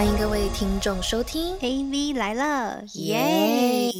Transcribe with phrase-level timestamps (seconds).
[0.00, 3.92] 欢迎各位听众收听 AV 来了，耶耶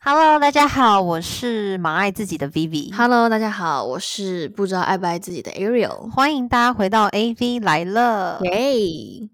[0.00, 2.92] ！Hello，大家好，我是蛮爱自己的 Vivi。
[2.92, 6.10] ！Hello，大家好，我是不知道爱不爱自己的 Ariel。
[6.10, 8.40] 欢迎大家回到 AV 来了。
[8.42, 8.72] 耶！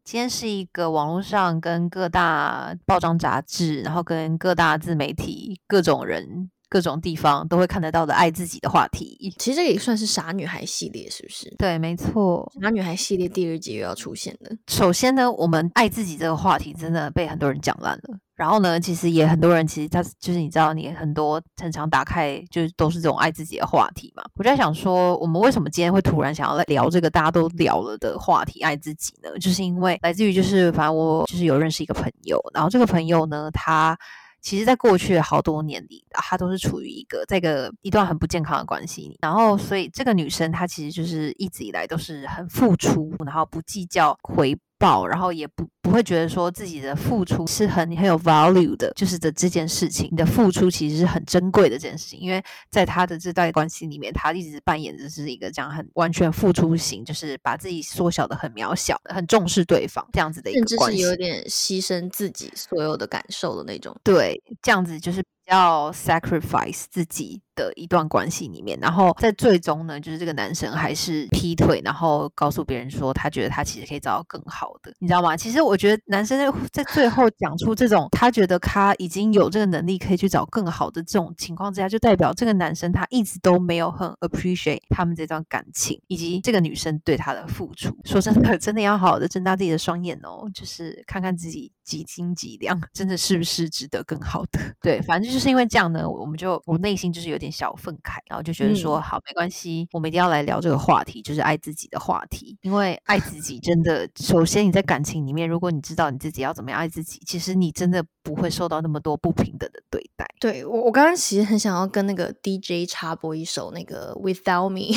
[0.04, 9.34] 今天是一个网络上跟各大报章杂志，然后跟各大自媒体、各种人、各种地方都会看得到的爱自己的话题。
[9.38, 11.54] 其实这也算是傻女孩系列，是不是？
[11.58, 12.50] 对，没错。
[12.62, 14.50] 傻女孩系列第二集又要出现了。
[14.68, 18.16] 首先呢，我们爱自己这个话题真的被很多人讲烂了。
[18.34, 24.22] 然后呢，其实也很多人，其实他就是你知道，你很多很常打开就是都是这种爱自己的话题嘛。
[24.36, 29.28] 我就在想说，我们为什么今天会突然想要来聊这个大家都聊了的话题——爱自己呢？
[29.38, 33.94] 就是因为来自于就是反正我就是有认识一个朋友，然后这个朋友呢，他。
[34.42, 39.16] 其实，在过去好多年里，他都是处于一个这个一段很不健康的关系。
[39.22, 52.18] 然后，所以这个女生她其实就是一直以来都是很付出，然后不计较回报，然后也不不会觉得说自己的付出是很很有 value 的，就是的这件事情，你的付出其实是很珍贵的这件事情。
[52.18, 60.98] 因为在他的这段关系里面，他一直扮演的是一个这样很完全付出型，就是把自己缩小的很渺小，很重视对方这样子的一甚至个关系。
[60.98, 63.96] 是有点牺牲自己所有的感受的那种。
[64.02, 75.36] 对，这样子就是比较 sacrifice 自己的一段关系里面，然后在最终呢，就是这个男生还是劈腿，然后告诉别人说他觉得他其实可以找到更好的，你知道吗？
[75.36, 87.94] 其实我觉得男生在在最后讲出这种他觉得他已经有这个能力可以去找更好的这种情况之下，就代表这个男生他一直都没有很 appreciate 他们这段感情，以及这个女生对他的付出。
[88.04, 94.60] 说真的， 真的要好好的睁大自己的双眼哦，就是看看自己几斤几两，真的是不是值得更好的？
[94.82, 102.56] 对，反正就是因为这样呢，我们就我内心就是有点小愤慨，然后就觉得说，好，没关系，我们一定要来聊这个话题，就是爱自己的话题。
[102.62, 110.26] 因为爱自己真的，首先你在感情里面，如果你知道你自己要怎么样爱自己，其实你真的不会受到那么多不平等的对待。
[110.40, 114.96] 对我，我刚刚其实很想要跟那个 DJ 插播一首那个 Without Me，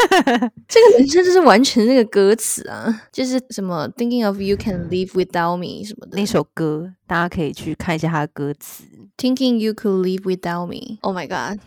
[0.68, 8.84] 这个人生就是完全那个歌词啊，就是什么 Thinking of You Can Live Without Me 什么的那首歌大家可以去看一下它的歌词。
[9.16, 11.60] ，Thinking You Could Live Without Me，Oh my God。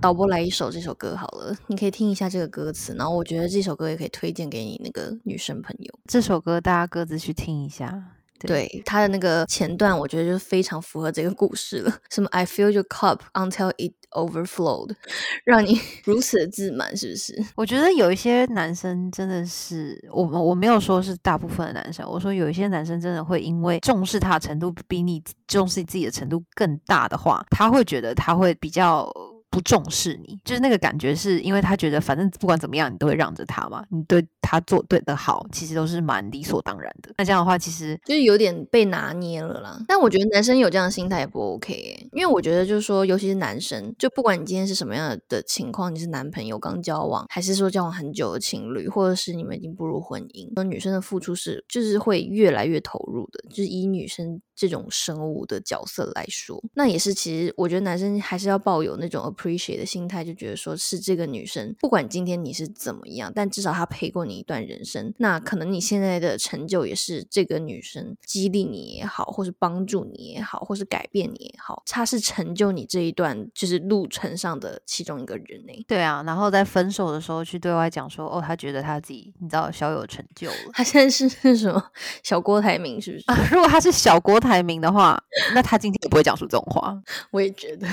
[0.00, 5.92] 导播来一首这首歌好了，你可以听一下这个歌词，然后我觉得这首歌也可以推荐给你那个女生朋友。
[6.06, 8.00] 这首歌大家各自去听一下。
[8.48, 11.92] 对他的那个前段，我觉得就非常符合这个故事了。
[12.10, 14.94] 什么 I fill your cup until it overflowed，
[15.44, 17.44] 让你 如此的自满，是不是？
[17.56, 29.10] 我觉得有一些男生真的是，我我没有说是大部分的男生，我说有一些男生真的会因为重视他的程度比你重视自己的程度更大的话，他会觉得他会比较。
[29.52, 37.14] 不重视你，就是那个感觉，是因为他觉得反正不管怎么样，你都会让着他嘛，你对他做对的好，其实都是蛮理所当然的。
[37.16, 39.80] 那这样的话，其实就是有点被拿捏了啦。
[39.88, 80.56] 但我觉得男生有这样的心态也不 OK，、因为我觉得就是说，尤其是男生，就不管你今天是什么样的情况，你是男朋友刚交往，还是说交往很久的情侣，或者是你们已经步入婚姻，那女生的付出是就是会越来越投入的，就是以女生这种生物的角色来说，那也是其实我觉得男生还是要抱有那种 appreciate 的心态，就觉得说是这个女生，不管今天你是怎么样，但至少她陪过你一段人生，那可能你现在的成就也是这个女生激励你也好，或是帮助你也好，或是改变你也好，她是成就你这一段就是路程上的其中一个人呢、对啊，然后在分手的时候去对外讲说，哦，他觉得他自己你知道小有成就了。
[80.72, 81.82] 她现在是是什么
[82.22, 83.24] 小郭台铭是不是？
[83.26, 85.22] 啊，如果他是小郭台铭的话，
[85.54, 87.00] 那他今天也不会讲出这种话。
[87.30, 87.86] 我也觉得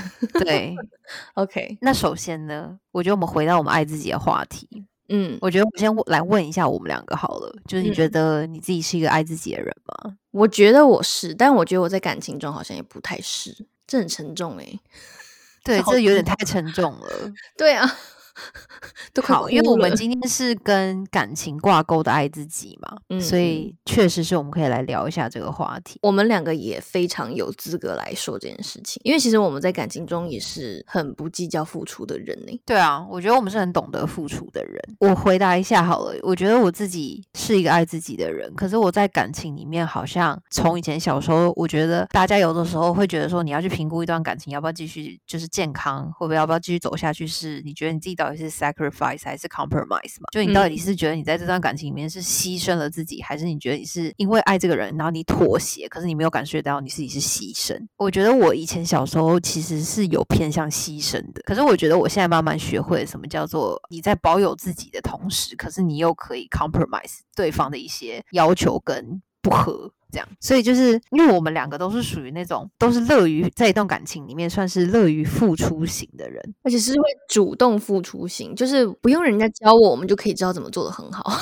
[0.43, 0.75] 对，，
[1.35, 4.67] OK，那首先呢，我觉得我们回到我们爱自己的话题，
[5.09, 10.15] 嗯，我觉得我先问来问一下我们两个好了，就是你嗯觉得你自己是一个爱自己的人吗？
[10.31, 14.79] 我觉得我是，但我觉得我在感情中好像也不太是，这很沉重哎、
[15.63, 17.31] 对， 这有点太沉重了。
[17.57, 17.85] 对啊，
[19.13, 25.99] 都好，因为我们今天是跟感情挂钩的爱自己嘛，嗯所以确实是我们可以来聊一下这个话题。
[26.01, 32.61] 我们两个也非常有资格来说这件事情，因为其实我们在感情中也是很不计较付出的人呢。
[32.65, 34.79] 对啊，我觉得我们是很懂得付出的人。
[34.99, 50.27] 我回答一下好了，我觉得我自己是一个爱自己的人，可是我在感情里面好像从以前小时候，我觉得大家有的时候会觉得说，你要去评估一段感情要不要继续，就是健康，会不会要不要继续走下去，是你觉得你自己到底是 sacrifice 还是 compromise 嘛？
[50.31, 57.77] 就你到底是觉得你在这段感情里面是牺牲了自己，还是你觉得你是因为爱这个人，然后你妥协，可是你没有感觉到你自己是牺牲？
[57.97, 69.21] 我觉得我以前小时候其实是有偏向牺牲的，可是我觉得我现在慢慢学会了什么叫做你在保有自己的同时，可是你又可以 compromise 对方的一些要求跟。
[69.41, 69.89] 不合。
[70.11, 81.31] 这样，所以就是因为我们两个都是属于那种都是乐于在一段感情里面算是乐于付出型的人，而且是会主动付出型，就是不用人家教我，我们就可以知道怎么做的很好。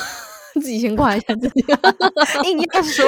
[0.59, 1.63] 自己先夸一下自己，
[2.49, 3.05] 硬要说。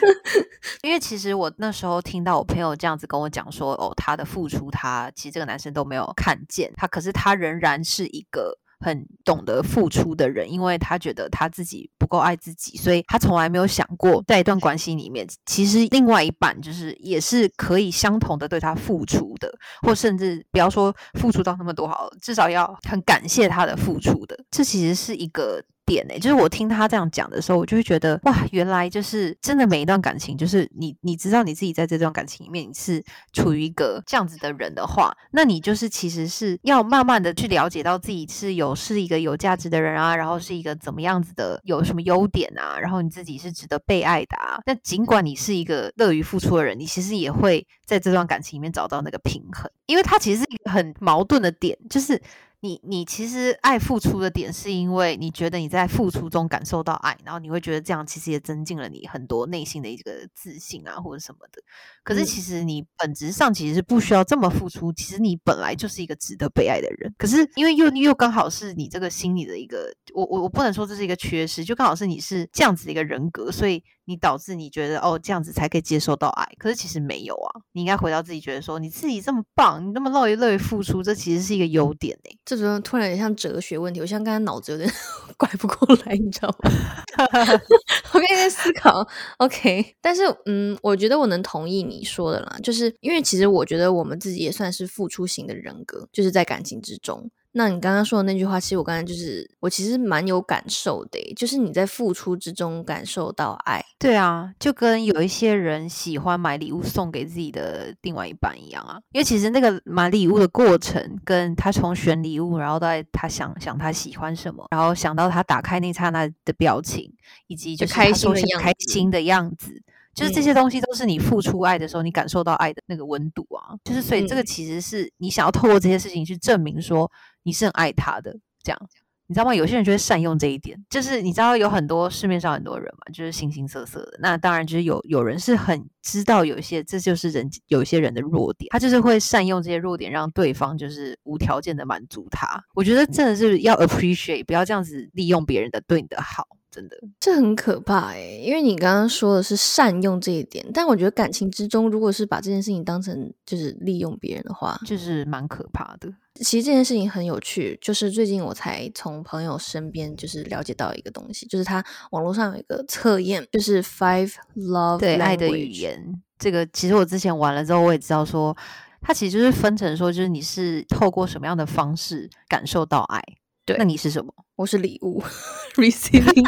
[0.82, 8.58] 因为其实我那时候听到我朋友这样子跟我讲说，哦，他的付出，他其实这个男生都没有看见他，可是他仍然是一个。
[8.80, 24.36] 很懂得付出的人，因为他觉得他自己不够爱自己，所以他从来没有想过，在一段关系里面，其实另外一半就是也是可以相同的对他付出的，或甚至不要说付出到那么多好了，至少要很感谢他的付出的。
[24.50, 25.62] 这其实是一个。
[25.90, 44.60] 点呢，就是我听他这样讲的时候，我就会觉得哇，原来就是真的每一段感情，就是你你知道你自己在这段感情里面你是处于一个这样子的人的话，那你就是其实是要慢慢的去了解到自己是有是一个有价值的人啊，然后是一个怎么样子的，有什么优点啊，然后你自己是值得被爱的啊。
[44.66, 52.22] 那尽管你是一个乐于付出的人，你其实也会在这段感情里面找到那个平衡，因为它其实是一个很矛盾的点，就是。
[52.62, 61.62] 你你其实爱付出的点，是因为你觉得你在付出中感受到爱，然后你会觉得这样其实也增进了你很多内心的一个自信啊，或者什么的。
[62.04, 67.14] 可是其实你本质上其实是不需要这么付出，其实你本来就是一个值得被爱的人。
[67.16, 73.82] 可是因为又又刚好是你这个心理的一个，我我我不能说这是一个缺失，就刚好是你是这样子的一个人格，所以。
[74.10, 77.60] 你导致你觉得哦这样子才可以接受到爱，可是其实没有啊。
[77.70, 82.36] 你应该回到自己觉得说你自己这么棒，你那么乐于乐于付出，这其实是一个优点哎。
[82.44, 84.90] 这种突然有点像哲学问题，我现在刚刚脑子有点
[85.38, 86.70] 拐不过来，你知道吗？
[88.12, 89.06] 我刚在思考
[89.38, 89.94] ，OK。
[90.00, 97.30] 但是嗯，我觉得我能同意你说的啦，就是因为其实我觉得我们自己也算是付出型的人格，就是在感情之中。
[97.52, 103.84] 那你刚刚说的那句话，其实我刚才就是我其实蛮有感受的，就是你在付出之中感受到爱。
[103.98, 117.12] 对啊，就跟有一些人喜欢买礼物送给自己的另外一半一样啊，因为其实那个买礼物的过程，跟他从选礼物，然后到他想想他喜欢什么，然后想到他打开那刹那的表情，
[117.48, 119.82] 以及就开心的开心的样子。
[120.14, 123.74] 就是这些东西都是你付出爱的时候，你感受到爱的那个温度啊。
[123.84, 127.10] 就是所以这个其实是你想要透过这些事情去证明说
[127.42, 128.36] 你是很爱他的。
[128.62, 128.78] 这样
[129.26, 129.54] 你知道吗？
[129.54, 130.76] 有些人就会善用这一点。
[130.90, 134.18] 就是你知道有很多市面上很多人嘛，就是形形色色的。
[134.20, 142.60] 那当然就是有有人是很知道有一些这就是人有一些人的弱点，他就是会善用这些弱点让对方就是无条件的满足他。
[142.74, 146.44] 我觉得真的是要 appreciate，不要这样子利用别人的对你的好。
[146.70, 156.08] 真的，这很可怕哎，因为你刚刚说的是善用这一点，但我觉得感情之中，如果是把这件事情当成就是利用别人的话，就是蛮可怕的。
[156.36, 166.22] 其实这件事情很有趣，就是最近我才从朋友身边就是了解到一个东西，就是他网络上有一个测验，就是 Five Love 对爱的语言。
[166.38, 168.56] 这个其实我之前玩了之后，我也知道说，
[169.02, 173.22] 它其实就是分成说，就是你是透过什么样的方式感受到爱。
[173.66, 174.32] 对，那你是什么？
[174.60, 175.22] 我是礼物，
[175.76, 176.46] receiving，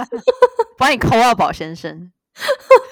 [0.78, 2.10] 帮你扣二宝先生。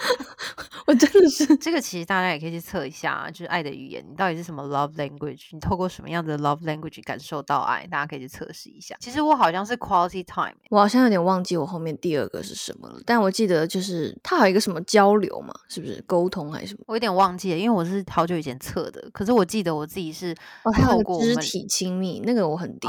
[0.87, 5.49] 我真的是这个，其实大家也可以去测一下，就是爱的语言，你到底是什么 love language？
[5.53, 7.87] 你透过什么样的 love language 感受到爱？
[7.87, 8.95] 大家可以去测试一下。
[9.01, 16.81] 其实我好像是 quality time，我好像有点忘记我后面第二个是什么了，但我记得就是它有一个什么交流嘛，是不是沟通还是什么？
[16.87, 20.35] 我有点忘记了，因为我是好久以前测的，可是我记得我自己是
[20.83, 22.89] 透过肢体亲密，那个我很低。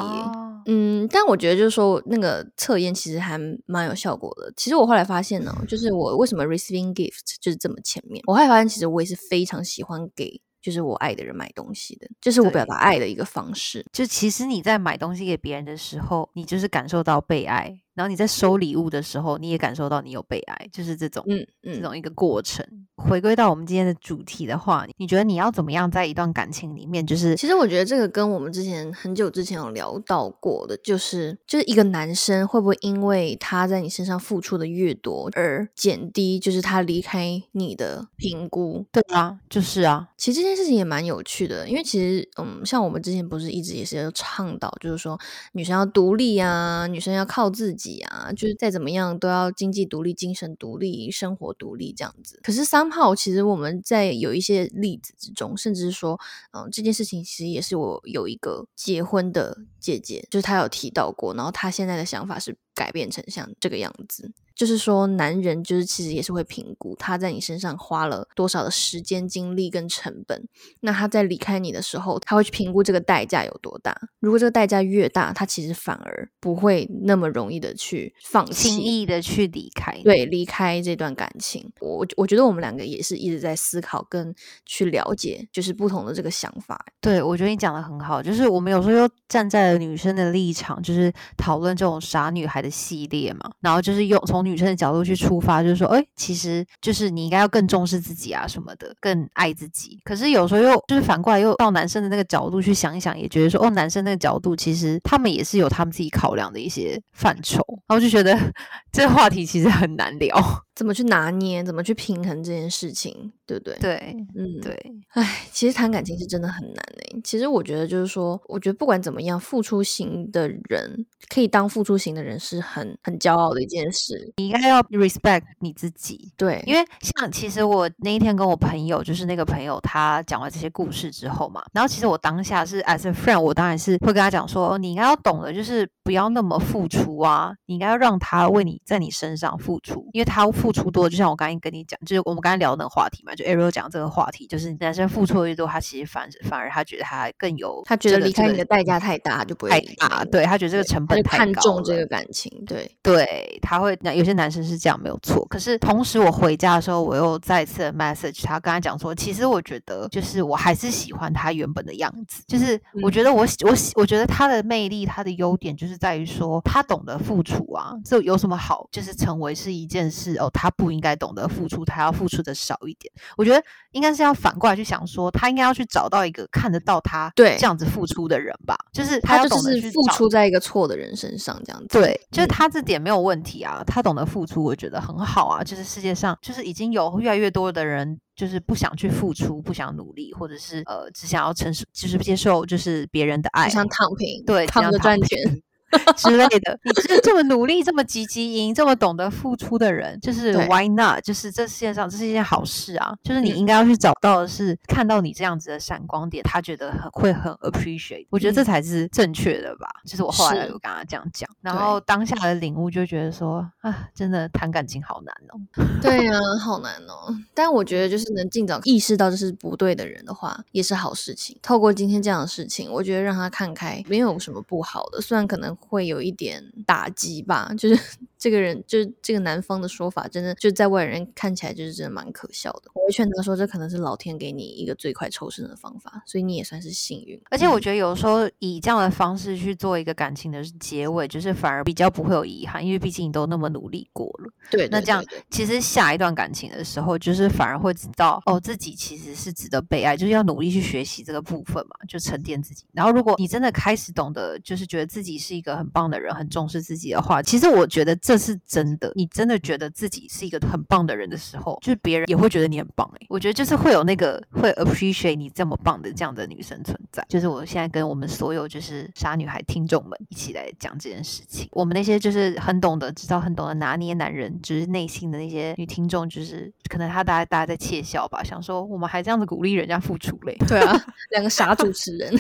[0.68, 4.52] 嗯，但我觉得就是说那个测验其实还蛮有效果的。
[4.58, 7.05] 其实我后来发现呢，就是我为什么 receiving gift
[7.40, 13.86] 就是这么前面，我后来发现其实我也是非常喜欢给就是我爱的人买东西的，这是我表达爱的一个方式。
[13.92, 17.82] 就其实你在买东西给别人的时候，你就是感受到被爱。
[17.96, 22.64] 然后你在收礼物的时候，你也感受到你有被爱，就是这种，嗯嗯，这种一个过程。
[22.98, 27.06] 回归到我们今天的主题的话，你觉得你要怎么样在一段感情里面？
[27.06, 38.86] 就是其实我觉得这个跟我们之前很久之前有聊到过的，就是就是一个男生会不会因为他在你身上付出的越多而减低，就是他离开你的评估？
[38.92, 40.10] 对啊，就是啊。
[40.18, 45.20] 其实这件事情也蛮有趣的，因为其实嗯，像我们之前不是一直也是倡导，就是说
[45.52, 47.96] 女生要独立啊，女生要靠自己。
[48.06, 52.40] 啊，就是再怎么样都要经济独立、精神独立、生活独立这样子。
[52.44, 56.20] 可是三号其实我们在有一些例子之中，甚至说，
[56.52, 64.32] 嗯，这件事情其实也是我有一个结婚的姐姐，就是她有提到过，然后她现在的想法是改变成像这个样子。
[64.56, 70.48] 就是说，男人就是其实也是会评估他在你身上花了多少的时间、精力跟成本。
[70.80, 73.94] 那他在离开你的时候，他会去评估这个代价有多大。
[74.22, 80.00] 如果这个代价越大，他其实反而不会那么容易的去放弃，轻易的去离开。
[80.06, 81.70] 对，离开这段感情。
[81.82, 84.34] 我我觉得我们两个也是一直在思考跟
[84.66, 86.80] 去了解，就是不同的这个想法。
[87.02, 88.24] 对，我觉得你讲的很好。
[88.24, 94.46] 就是我们有时候又站在了女生的立场，就是讨论这种傻女孩的系列嘛，然后就是用从。
[94.46, 100.00] 女生的角度去出发，就是说，哎，其实就是你应该要更重视自己啊，什么的，更爱自己。
[100.04, 107.60] 可是有时候又就是反过来，又到男生的那个角度去想一想，也觉得说，哦，男生那个角度其实他们也是有他们自己考量的一些范畴。
[107.88, 108.38] 然后就觉得
[108.94, 110.38] 这话题其实很难聊，
[110.76, 113.78] 怎么去拿捏，怎么去平衡这件事情，对不对？
[113.80, 114.78] 对，嗯，对。
[115.14, 117.22] 哎，其实谈感情是真的很难诶。
[117.24, 124.34] 其实我觉得就是说，我觉得不管怎么样，付出型的人可以当付出型的人是很很骄傲的一件事。
[124.36, 154.96] 你应该要 respect 你自己，对，因为像其实我那一天跟我朋友，就是那个朋友，他讲完这些故事之后嘛，然后其实我当下是 as a friend，我当然是会跟他讲说，你应该要懂得，就是不要那么付出啊，你应该要让他为你在你身上付出，因为他付出多，就像我刚才跟你讲，就是我们刚才聊的那个话题嘛，就 Ariel 讲这个话题，就是男生付出的越多，他其实反反而他觉得他更有，他觉得离开你的代价太大，就不会太大，对他觉得这个成本太看重这个感情，对，对，他会那有些男生是这样。
[155.06, 168.88] 没有错，可是同时我回家的时候，我又再次 message 他，跟他讲说，其实我觉得就是我还是喜欢他原本的样子，就是我觉得我我我觉得他的魅力，他的优点就是在于说他懂得付出啊，这有什么好？
[168.90, 173.14] 就是成为是一件事哦，他不应该懂得付出，他要付出的少一点。
[173.38, 184.96] 我觉得应该是要反过来去想说，他应该要去找到一个看得到他对这样子付出的人吧，就是他要懂得去付出在一个错的人身上，这样子对，就是他这点没有问题啊，他懂得付出，我觉得。
[185.06, 195.62] 很好啊，就是世界上就是已经有越来越多的人，就是不想去付出，不想努力，或者是呃，只想要承受，就是接受就是别人的爱，想躺平，对，躺着赚钱。
[196.16, 201.24] 之类的，你是这么努力、这么积极、赢、这么懂得付出的人，就是 Why not？
[201.24, 203.14] 就是这世界上这是一件好事啊！
[203.24, 208.28] 就是你应该要去找到的是，看到你这样子的闪光点，他觉得很会很 appreciate。
[208.30, 209.88] 我觉得这才是正确的吧。
[210.06, 215.60] 就是我后来有跟他这样讲，然后当下的领悟就觉得说啊，真的谈感情好难哦。
[216.02, 217.36] 对啊，好难哦。
[217.54, 221.58] 但我觉得就是能尽早意识到这是不对的人的话，也是好事情。
[221.62, 225.22] 透过今天这样的事情，我觉得让他看开，没有什么不好的。
[225.22, 225.76] 虽然可能。
[225.88, 228.02] 会有一点打击吧，就是
[228.38, 232.92] 这个人，就是这个男方的说法，真的就在外人看起来就是真的蛮可笑的。
[232.94, 237.40] 我会劝他说，这可能是老天给你一个最快抽身的方法，所以你也算是幸运。
[237.50, 244.52] 而且我觉得有时候以这样的方式去做一个感情的结尾，就是反而比较不会有遗憾，因为毕竟你都那么努力过了。
[244.72, 252.86] 对，那这样其实下一段感情的时候，就是反而会知道哦，自己其实是值得被爱，就是要努力去学习这个部分嘛，就沉淀自己。
[252.92, 259.12] 然后如果你真的开始懂得，就是觉得自己是一个很棒的人，很重视自己的话，其实我觉得这是真的。
[259.14, 263.08] 你真的觉得自己是一个很棒的人的时候，就是别人也会觉得你很棒。
[263.20, 267.24] 哎，我觉得就是会有那个会 appreciate 你这么棒的这样的女生存在。
[267.30, 271.68] 就是我现在跟我们所有就是傻女孩听众们一起来讲这件事情。
[271.72, 280.58] 我们那些就是很懂得知道很懂得拿捏男人就是内心的那些女听众，就是可能他大家大家在窃笑吧，想说我们还这样子鼓励人家付出嘞。
[280.68, 282.34] 对啊，两个傻主持人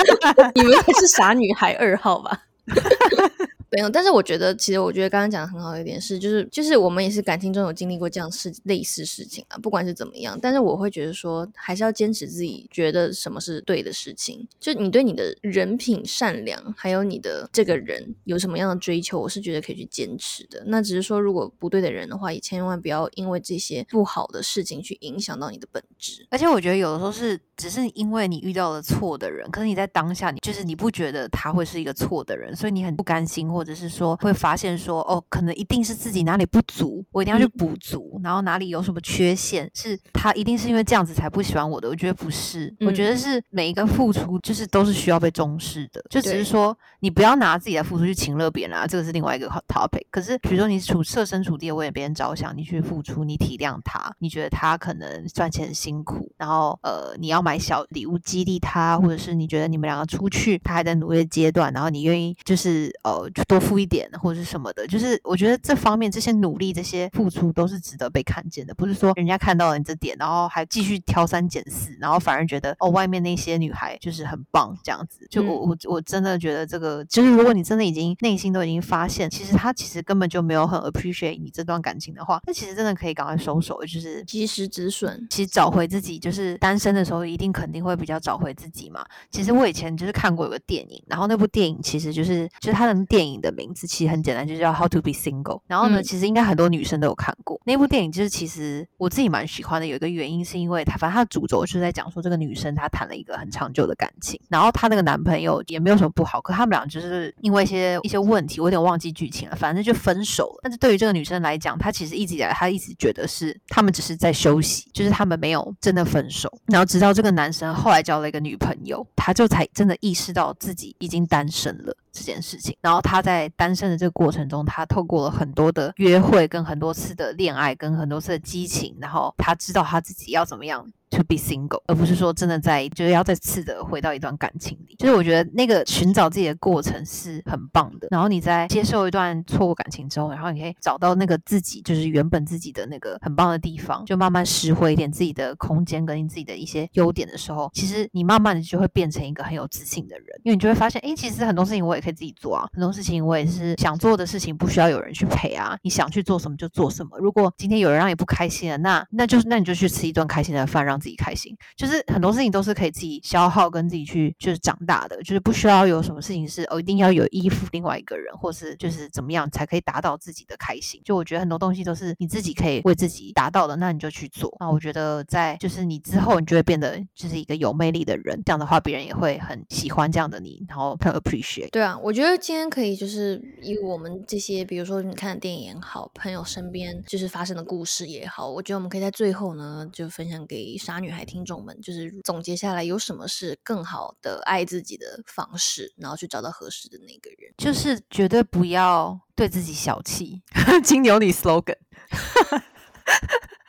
[0.54, 2.44] 你们是傻女孩二号吧？
[3.72, 14.44] 没有，但是我觉得，其实我觉得刚刚讲的很好一点是，就是就是我们也是感情中有经历过这样事类似事情啊，不管是怎么样，但是我会觉得说，还是要坚持自己觉得什么是对的事情。
[14.58, 20.64] 就你对你的人品善良，还有你的这个人有什么样的追求，我是觉得可以去坚持的。
[20.66, 26.26] 那只是说，如果不对的人的话，也千万不要因为这些不好的事情去影响到你的本质。
[26.30, 33.64] 而且我觉得有的时候是只是因为你遇到了错的人，可是你在当下你就是你不觉得他会是一个错的人，所以你很不甘心或。
[33.64, 38.20] 者是说会发现说哦，可能一定是自己哪里不足，我一定要去补足。
[38.24, 41.88] 然后哪里有什么缺陷，是他一定是因为这样子才不喜欢我的。
[41.88, 46.02] 我觉得不是，我觉得是每一个付出就是都是需要被重视的。
[46.10, 50.04] 就只是说你不要拿自己的付出去请乐别人啊，这个是另外一个 topic。
[50.10, 63.30] 可是比如说你处设身处地为别人着想，你去付出，你体谅他，你觉得他可能赚钱很辛苦，然后呃你要买小礼物激励他，或者是你觉得你们两个出去他还在努力阶段，然后你愿意就是呃。
[63.32, 64.84] 就多付一点或者是什么的。
[64.88, 75.24] 就是我觉得这方面这些努力、这些付出都是值得被看见的，不是说人家看到了你这点，然后还继续挑三拣四，然后反而觉得哦，外面那些女孩就是很棒这样子。
[75.30, 85.24] 就我我我真的觉得这个，就是如果你真的已经内心都已经发现，其实他其实根本就没有很 appreciate 你这段感情的话，那其实真的可以赶快收手，就是及时止损。
[85.30, 89.06] 其实找回自己，就是单身的时候一定肯定会比较找回自己嘛。
[89.30, 92.29] 其实我以前就是看过有个电影，然后那部电影其实就是
[92.60, 95.60] 就是他的电影的名字其实很简单，就叫 How to Be Single。
[95.66, 98.10] 然后呢，其实应该很多女生都有看过那部电影。
[98.10, 110.60] 就是其实我自己蛮喜欢的，有一个原因是因为他反正他的主轴就是在讲说这个女生她谈了一个很长久的感情，然后她那个男朋友也没有什么不好，可他们俩就是因为一些一些问题，我有点忘记剧情了，反正就分手了。
[110.62, 116.50] 但是对于这个女生来讲，她其实一直以来她一直觉得是他们只是在休息，就是他们没有真的分手。
[116.66, 121.96] 然后直到这个男生后来交了一个女朋友，他就才真的意识到自己已经单身了。
[122.12, 130.86] 这件事情，然后他在单身的这个过程中，他透过了很多的约会，跟很多次的恋爱，跟很多次的激情，然后他知道他自己要怎么样。
[131.10, 134.94] To be single，而不是说真的在，就是要再次的回到一段感情里。
[134.96, 138.06] 就是我觉得那个寻找自己的过程是很棒的。
[138.12, 150.26] 然后你在接受一段错误感情之后，然后你可以找到那个自己，就是原本自己的那个很棒的地方，就慢慢拾回一点自己的空间跟你自己的一些优点的时候，其实你慢慢的就会变成一个很有自信的人。
[150.44, 155.76] 因为你就会发现，哎，其实很多事情我也可以自己做啊，很多事情我也是想做的事情，不需要有人去陪啊。
[155.82, 157.18] 你想去做什么就做什么。
[157.18, 161.56] 如果今天有人让你不开心了，那那就是那你就去吃一顿开心的饭，让自己开心。
[161.76, 171.00] 就是很多事情都是可以自己消耗跟自己去就是长大的，就是不需要有什么事情是哦一定要有依附另外一个人，或是就是怎么样才可以达到自己的开心。
[171.04, 174.54] 就我觉得很多东西都是你自己可以为自己达到的，那你就去做。
[174.60, 178.40] 那我觉得在就是你之后，你就会变得就是一个有魅力的人。
[178.44, 181.70] 这样的话，别人也会很喜欢这样的你，然后很 appreciate。
[181.70, 191.80] 对啊，我觉得今天可以就是以我们这些，比如说你看的电影也好，朋友身边就是发生的故事也好，我觉得我们可以在最后呢就分享给傻女孩听众们。
[191.80, 200.42] 就是总结下来，有什么是更好的爱自己的方式，然后去找到合适的那个人，就是绝对不要对自己小气。
[200.82, 201.76] 金牛女 slogan。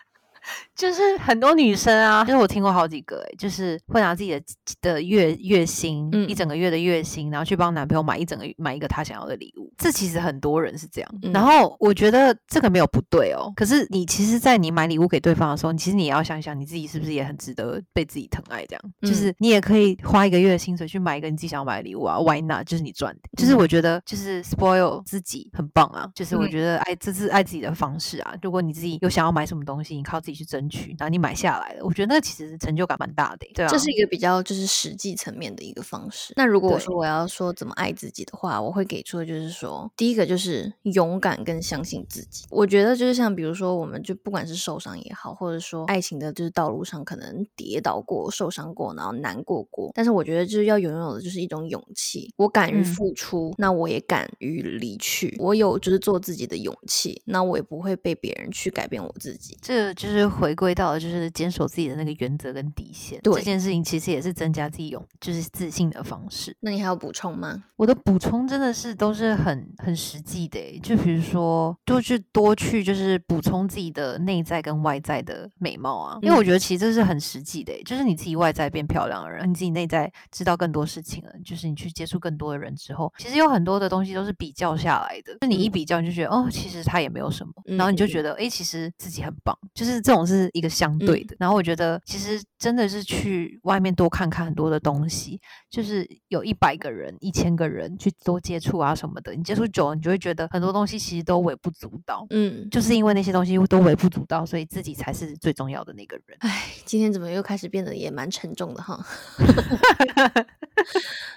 [0.82, 4.42] 就是很多女生啊，就是我听过好几个，哎，就是会拿自己的
[4.82, 9.72] 的月月薪，一整个月的月薪，然后去帮男朋友买一整个买一个他想要的礼物。
[9.78, 11.12] 这其实很多人是这样。
[11.32, 13.54] 然后我觉得这个没有不对哦。
[13.56, 18.66] 可是你其实，在你买礼物给对方的时候，你其实你也要想想你自己是不是也很值得被自己疼爱。
[18.66, 22.66] 这样，就是你也可以花一个月的薪水去买一个你自己想要买的礼物啊，Why not？
[22.66, 23.22] 就是你赚的。
[23.38, 26.10] 就是我觉得，就是 spoil 自己很棒啊。
[26.16, 28.34] 就是我觉得爱这是爱自己的方式啊。
[28.42, 30.71] 如果你自己有想要买什么东西，你靠自己去争。
[30.98, 36.34] 然后你买下来了，我觉得那其实成就感蛮大的，对啊，这是一个比较就是实际层面的一个方式。
[36.38, 42.46] 那如果我说我要说怎么爱自己的话，我会给出的就是说，第一个就是勇敢跟相信自己。
[42.50, 52.32] 我觉得就是像比如说，我们就不管是受伤也好，或者说爱情的就是道路上可能跌倒过、受伤过，然后难过过，但是我觉得就是要拥有的就是一种勇气。
[52.38, 55.36] 我敢于付出，那我也敢于离去。
[55.40, 59.58] 我有就是做自己的勇气，那我也不会被别人去改变我自己。
[59.62, 60.51] 这就是回。
[60.56, 66.56] 归到就是坚守自己的那个原则跟底线，对这件事情其实也是增加自己勇就是自信的方式。
[66.60, 67.64] 那你还有补充吗？
[67.76, 90.41] 我的补充真的是都是很很实际的，就比如说多去多去就是补充自己的内在跟外在的美貌啊，因为我觉得其实这是很实际的，就是你自己外在变漂亮了，然后你自己内在知道更多事情了，就是你去接触更多的人之后，其实有很多的东西都是比较下来的，就你一比较你就觉得哦，其实他也没有什么，然后你就觉得哎，其实自己很棒，就是这种是。
[90.54, 102.26] 一个相对的，然后我觉得其实真的是去外面多看看很多的东西，就是有一百个人、一千个人去多接触啊什么的，你接触久了，你就会觉得很多东西其实都微不足道。
[102.30, 106.38] 嗯，就是因为那些东西都微不足道，所以自己才是最重要的那个人。
[106.40, 109.04] 哎，今天怎么又开始变得也蛮沉重的哈？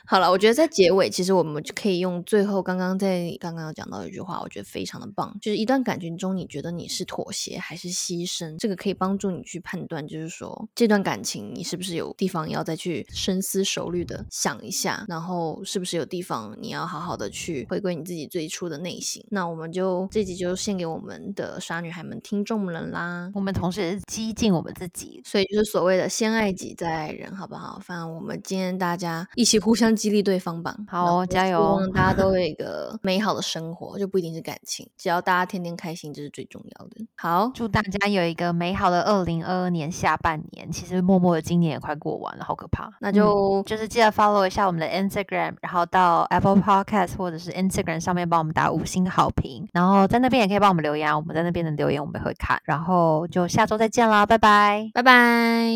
[0.07, 8.55] 好了，我觉得在结尾，其实我们就可以用最后刚刚在刚刚讲到一句话，我觉得非常的棒，就是一段感情中，你觉得你是妥协还是牺牲？
[8.59, 19.25] 这个可以帮助你去判断，就是说这段感情你是不是有地方要再去深思熟虑的想一下，然后是不是有地方你要好好的去回归你自己最初的内心。
[19.31, 27.81] 那我们就这集就献给我们的傻女孩们听众们啦，我们同时也是激进我们自己，所以就是所谓的先爱己再爱人，好不好？
[27.83, 29.27] 反正我们今天大家。
[29.35, 31.59] 一起互相激励对方吧，好，加油！
[31.59, 37.05] 希望大家都有一个美好的生活，就不一定是感情，只要大家天天开心，这是最重要的。
[37.17, 40.71] 好，祝大家有一个美好的二零二二年下半年。
[40.73, 42.91] 其实默默的今年也快过完了，好可怕。
[43.01, 55.73] 那就就是记得 follow 一下我们的 Instagram，然后到 Apple Podcast 或者是 Instagram Instagram 上面帮我们打五星好评，然后在那边也可以帮我们留言，我们在那边的留言我们会看，然后就下周再见啦，拜拜，拜拜。